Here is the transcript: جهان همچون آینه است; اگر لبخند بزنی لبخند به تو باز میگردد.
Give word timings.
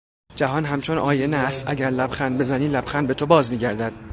جهان 0.35 0.65
همچون 0.65 0.97
آینه 0.97 1.37
است; 1.37 1.63
اگر 1.69 1.89
لبخند 1.89 2.37
بزنی 2.37 2.67
لبخند 2.67 3.07
به 3.07 3.13
تو 3.13 3.25
باز 3.25 3.51
میگردد. 3.51 3.93